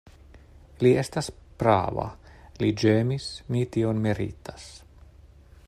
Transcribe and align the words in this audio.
Li 0.85 0.93
estas 1.01 1.29
prava, 1.59 2.05
li 2.63 2.71
ĝemis; 2.85 3.27
mi 3.53 3.61
tion 3.77 4.01
meritas. 4.07 4.67